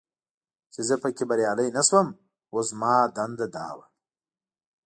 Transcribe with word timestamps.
چې 0.73 0.81
زه 0.87 0.95
پکې 1.01 1.23
بریالی 1.29 1.67
نه 1.77 1.81
شوم، 1.87 2.07
اوس 2.53 2.67
زما 2.71 2.93
دنده 3.15 3.47
دا 3.55 3.67
وه. 3.77 3.85